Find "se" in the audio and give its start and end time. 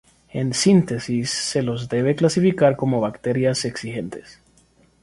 1.29-1.61